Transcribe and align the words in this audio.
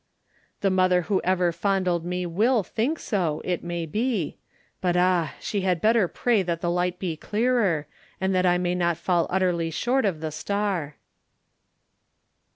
"The 0.61 0.71
mother 0.71 1.03
who 1.03 1.21
ever 1.23 1.51
fondled 1.51 2.03
me 2.03 2.25
will 2.25 2.63
think 2.63 2.97
so, 2.97 3.39
it 3.45 3.63
may 3.63 3.85
be! 3.85 4.39
But, 4.81 4.97
ah! 4.97 5.35
she 5.39 5.61
had 5.61 5.79
better 5.79 6.07
pray 6.07 6.41
that 6.41 6.59
the 6.59 6.71
light 6.71 6.97
be 6.97 7.15
clearer, 7.15 7.85
and 8.19 8.33
that 8.33 8.43
I 8.47 8.57
may 8.57 8.73
not 8.73 8.97
fall 8.97 9.27
utterly 9.29 9.69
short 9.69 10.03
of 10.05 10.19
the 10.19 10.31
star!" 10.31 10.95